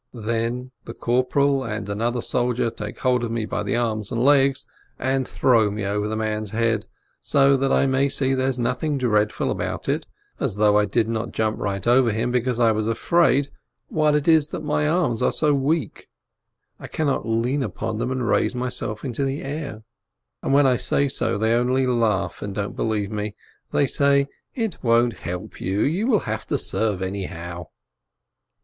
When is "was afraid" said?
12.71-13.49